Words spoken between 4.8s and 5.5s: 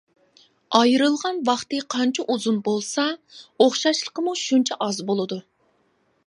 ئاز بولىدۇ.